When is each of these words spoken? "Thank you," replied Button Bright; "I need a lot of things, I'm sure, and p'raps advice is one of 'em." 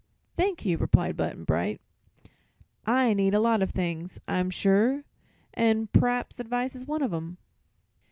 "Thank 0.35 0.65
you," 0.65 0.79
replied 0.79 1.15
Button 1.15 1.43
Bright; 1.43 1.79
"I 2.87 3.13
need 3.13 3.35
a 3.35 3.39
lot 3.39 3.61
of 3.61 3.69
things, 3.69 4.17
I'm 4.27 4.49
sure, 4.49 5.03
and 5.53 5.91
p'raps 5.91 6.39
advice 6.39 6.73
is 6.73 6.87
one 6.87 7.03
of 7.03 7.13
'em." 7.13 7.37